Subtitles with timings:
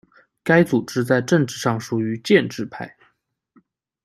[0.43, 2.97] 该组织在政治上属于建制派。